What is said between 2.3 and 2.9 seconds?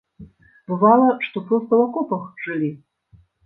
жылі.